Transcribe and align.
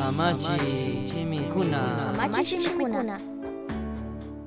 Samachi 0.00 1.04
chimikuna. 1.12 1.80
Samachi 2.16 2.56
shimikuna. 2.64 3.20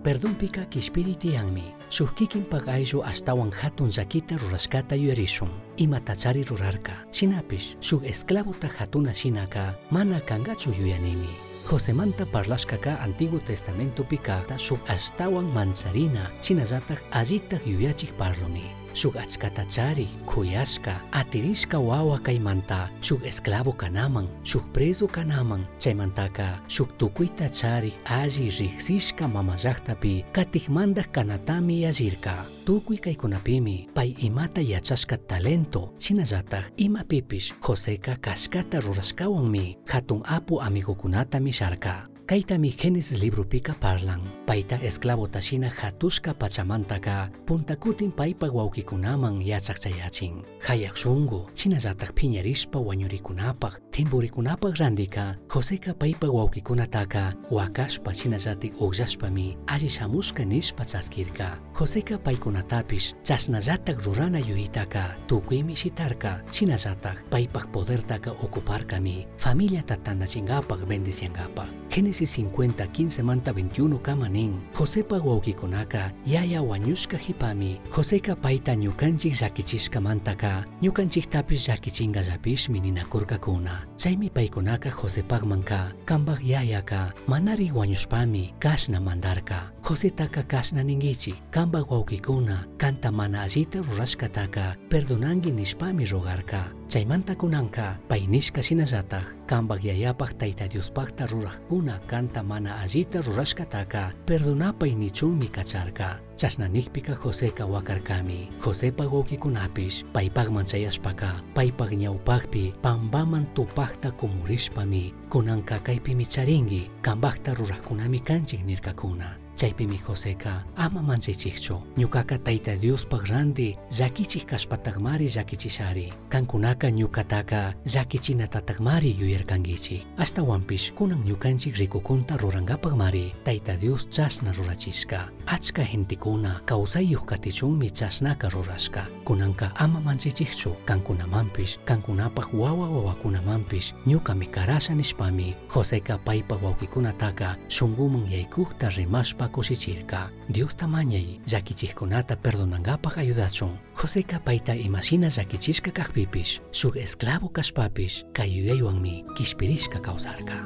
Perdonpika 0.03 0.65
kishpiritiyanmi 0.65 1.63
shuk 1.89 2.15
kikinpak 2.17 2.67
ayllu 2.67 3.03
astawan 3.05 3.51
hatun 3.53 3.93
llakita 3.93 4.37
rurashkata 4.41 4.95
yuyarishun 4.95 5.49
imatachari 5.77 6.43
rurarka 6.49 6.93
shinapish 7.11 7.77
shuk 7.79 8.01
esclavota 8.03 8.67
hatuna 8.67 9.13
shinaka 9.13 9.77
mana 9.91 10.19
kangachu 10.19 10.73
yuyanimi 10.73 11.29
Josemanta 11.69 12.25
parlashkaka 12.25 12.97
Antiguo 13.05 13.39
Testamento 13.39 14.03
pikata 14.03 14.57
shuk 14.57 14.81
astawan 14.89 15.53
mancharina 15.53 16.31
shinallatak 16.41 16.99
allitak 17.11 17.61
yuyachik 17.67 18.17
parlami 18.17 18.82
Σου 18.95 19.09
Σουγάτσκα 19.09 19.51
τατσάρι, 19.51 20.07
κουιάσκα, 20.25 21.01
ατυρίσκα 21.13 21.77
ουάουα 21.77 22.19
καϊμαντά, 22.21 22.91
σου 22.99 23.19
εσκλάβο 23.23 23.73
κανάμαν, 23.73 24.29
σου 24.43 24.63
πρίζου 24.71 25.05
κανάμαν, 25.05 25.69
τσαϊμαντάκα, 25.77 26.59
σου 26.67 26.87
τουκουί 26.97 27.29
τατσάρι, 27.35 27.93
άζι 28.23 28.43
ριχσίσκα 28.57 29.27
μαμαζάχτα 29.27 29.95
πι, 29.95 30.25
κατηχμάντα 30.31 31.03
κανατάμι 31.11 31.87
αζίρκα. 31.87 32.47
Τούκουι 32.63 32.99
καϊκουναπίμι, 32.99 33.87
παϊ 33.93 34.15
ημάτα 34.19 34.61
για 34.61 34.79
τσάσκα 34.79 35.17
ταλέντο, 35.25 35.91
τσιναζάτα, 35.97 36.67
ημα 36.75 37.03
πίπη, 37.07 37.41
χωσέκα 37.59 38.15
κασκάτα 38.19 38.79
ρουρασκάουαν 38.79 39.45
μη, 39.45 39.77
χατουν 39.85 40.23
άπου 40.25 40.59
αμυγοκουνάτα 40.61 41.39
μη 41.39 41.53
σάρκα. 41.53 42.12
Kaitami 42.25 42.71
Génesis 42.71 43.19
libro 43.19 43.43
pika 43.43 43.73
parlan, 43.75 44.21
paita 44.47 44.77
esclavo 44.79 45.27
tashina 45.27 45.67
hatushka 45.69 46.33
pachamantaka, 46.33 47.29
puntakutin 47.45 48.13
paipa 48.15 48.47
waukikunamang 48.47 49.43
yachakchayachin. 49.43 50.41
Hayak 50.63 50.95
shungu, 50.95 51.49
chinallatak 51.53 52.15
piñarishpa 52.15 52.79
wañurikunapaq, 52.79 53.75
timburikunapaq 53.91 54.79
randika, 54.79 55.35
Joseca 55.49 55.93
paipa 55.93 56.27
waukikunataka, 56.27 57.33
wakashpa 57.51 58.13
chinallatik 58.13 58.79
uqllashpami, 58.79 59.57
alli 59.67 59.89
shamushka 59.89 60.45
nishpa 60.45 60.85
chaskirka. 60.85 61.59
Joseca 61.77 62.17
paikunatapish, 62.17 63.15
chasnallatak 63.23 63.99
rurana 64.05 64.39
yuyitaka, 64.39 65.17
tukuymi 65.27 65.75
shitarka, 65.75 66.41
chinallatak 66.51 67.27
paipaq 67.29 67.67
podertaka 67.67 68.31
ocuparkami, 68.31 69.27
familia 69.37 69.83
tatanachingapaq 69.83 70.87
bendiciangapaq. 70.87 71.82
Génesis 71.93 72.39
50, 72.39 72.87
15 72.87 73.21
manta 73.23 73.51
21 73.53 73.99
kamanin, 74.01 74.57
Josepa 74.73 75.17
waukikunaka, 75.21 76.11
yaya 76.25 76.61
wañushka 76.61 77.17
hipami, 77.17 77.79
Joseca 77.95 78.35
paita 78.35 78.73
ñukanchik 78.75 79.33
llakichishka 79.35 80.01
mantaka, 80.01 80.65
ñukanchiktapis 80.81 81.67
llakichingallapish 81.67 82.69
mininakurkakuna. 82.69 83.85
Chaymi 83.97 84.29
paykunaka 84.29 84.89
Josepagmanka, 84.89 85.93
kambak 86.05 86.41
yayaka, 86.43 87.13
manari 87.27 87.69
wañushpami, 87.71 88.53
kashna 88.59 88.99
mandarka. 88.99 89.71
Josetaka 89.83 90.43
kashna 90.43 90.83
ningichi, 90.83 91.35
kambak 91.51 91.91
waukikuna, 91.91 92.65
kanta 92.77 93.11
mana 93.11 93.43
allita 93.43 93.81
rurashkataka, 93.81 94.75
perdonangi 94.89 95.51
nishpami 95.51 96.05
rogarka. 96.05 96.73
Chaymanta 96.93 97.33
kunanka 97.33 97.97
paynish 98.05 98.53
kasinasataq 98.53 99.49
kanpak 99.49 99.81
pakta 100.13 100.45
taytayuspaqta 100.45 101.25
ruraqkuna 101.25 101.97
kanta 102.05 102.45
mana 102.45 102.77
allita 102.85 103.17
rurashkataka 103.17 104.13
perdonapaynichunmi 104.29 105.49
kacharka 105.49 106.21
chasnanikpika 106.37 107.17
Joseqa 107.17 107.65
wakarkami 107.65 108.53
Josepa 108.61 109.09
wawkikunapish 109.09 110.05
paipag 110.13 110.53
chayashpaqa 110.69 111.41
paypaq 111.57 111.97
ñawpaqpi 111.97 112.77
pampaman 112.77 113.49
kumurish 113.57 114.13
kumurishpami 114.13 115.13
kunanka 115.33 115.81
kaypimi 115.81 116.29
charingi, 116.29 116.91
kanpaqta 117.01 117.57
ruraqkunami 117.57 118.21
kanchik 118.21 118.61
nirkakuna. 118.61 119.42
Chaypimi 119.63 119.97
Joseca 120.07 120.63
ama 120.75 121.01
manchaychikchu 121.01 121.75
ñukaka 121.97 122.37
tayta 122.37 122.75
Diospaq 122.75 123.27
randi 123.29 123.77
llakichik 123.97 124.45
kashpatakmari 124.45 125.27
llakichishari 125.29 126.11
kankunaka 126.29 126.89
ñukataka 126.91 127.73
llakichinatataqmari 127.85 129.15
yuyarkankichik 129.19 130.03
ashtawanpish 130.17 130.91
kunan 130.93 131.23
ñukanchik 131.23 131.77
rikukunta 131.79 132.35
rurangapaqmari 132.37 133.31
tayta 133.45 133.77
Dios 133.79 134.07
chashna 134.11 134.51
rurachishka 134.51 135.29
achka 135.47 135.83
gentikuna 135.83 136.59
kawsayuq 136.65 137.23
katichunmi 137.25 137.87
chashnaka 137.89 138.49
rurashka 138.49 139.07
kunanka 139.23 139.71
ama 139.79 140.01
manchaychikchu 140.01 140.75
kankunamanpish 140.85 141.79
kankunapaq 141.85 142.51
wawa 142.53 142.89
wawakunamanpish 142.89 143.93
ñukami 144.07 144.47
karasha 144.51 144.93
nishpami 144.93 145.55
Joseca 145.73 146.17
paypaq 146.17 146.63
wawkikunataka 146.63 147.55
shunguman 147.69 148.27
yaykukta 148.31 148.89
rimashpa 148.89 149.52
kushichirka 149.53 150.31
Dios 150.49 150.75
tamañay 150.75 151.39
llakichikkunata 151.45 152.35
perdonangapaq 152.35 153.17
ayudachun 153.21 153.77
Joseca 153.95 154.39
payta 154.39 154.73
imashina 154.75 155.29
llakichishka 155.29 155.91
kaqpipish 155.91 156.61
shuk 156.71 156.97
esclavo 156.97 157.49
kashpapish 157.49 158.25
kay 158.33 158.49
yuyaywanmi 158.57 159.25
kishpirishka 159.37 159.99
kawsarka 160.01 160.57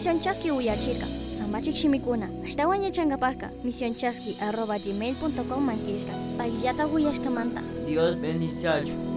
Misión 0.00 0.20
Chasqui 0.20 0.50
uyachirka. 0.50 1.04
Samachik 1.36 1.76
shimikuna. 1.76 2.28
Ashtawan 2.46 2.82
yachangapaka. 2.82 3.50
Misión 3.64 3.94
Chasqui 3.94 4.36
arroba 4.40 4.78
gmail.com 4.78 5.60
manquishka. 5.60 6.14
Pagillata 6.38 6.86
uyashkamanta. 6.86 7.60
Dios 7.86 8.16
bendice 8.22 9.09